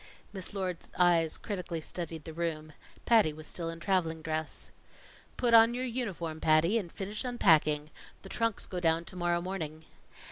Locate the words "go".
8.65-8.79